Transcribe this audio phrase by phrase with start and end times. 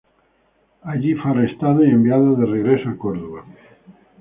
[0.81, 3.45] Allí fue arrestado y enviado de regreso a Córdoba.